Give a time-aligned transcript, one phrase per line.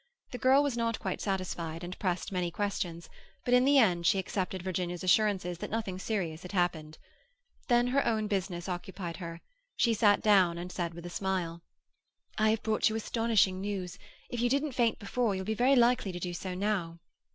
[0.31, 3.07] The girl was not quite satisfied, and pressed many questions,
[3.45, 6.97] but in the end she accepted Virginia's assurances that nothing serious had happened.
[7.67, 9.41] Then her own business occupied her;
[9.77, 11.61] she sat down, and said with a smile,—
[12.35, 13.99] "I have brought you astonishing news.
[14.27, 16.97] If you didn't faint before you'll be very likely to do so now."